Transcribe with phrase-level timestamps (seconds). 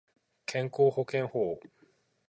[0.47, 1.59] 健康保険法